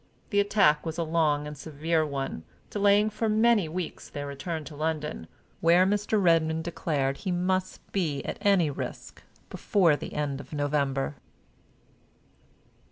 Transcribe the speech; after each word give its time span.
The 0.31 0.39
attack 0.39 0.83
was 0.83 0.97
a 0.97 1.03
long 1.03 1.45
and 1.45 1.55
severe 1.55 2.03
one, 2.03 2.43
delaying 2.71 3.11
for 3.11 3.29
many 3.29 3.69
weeks 3.69 4.09
their 4.09 4.25
return 4.25 4.63
to 4.63 4.75
London, 4.75 5.27
where 5.59 5.85
Mr. 5.85 6.19
Redmain 6.19 6.63
declared 6.63 7.17
he 7.17 7.31
must 7.31 7.79
be, 7.91 8.25
at 8.25 8.39
any 8.41 8.71
risk, 8.71 9.21
before 9.51 9.95
the 9.95 10.13
end 10.13 10.41
of 10.41 10.53
November. 10.53 11.17